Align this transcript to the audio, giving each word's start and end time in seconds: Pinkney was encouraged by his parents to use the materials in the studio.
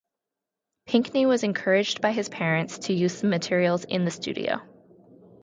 Pinkney 0.87 1.27
was 1.27 1.43
encouraged 1.43 2.01
by 2.01 2.11
his 2.11 2.27
parents 2.27 2.79
to 2.79 2.93
use 2.93 3.21
the 3.21 3.27
materials 3.27 3.83
in 3.85 4.03
the 4.03 4.09
studio. 4.09 4.59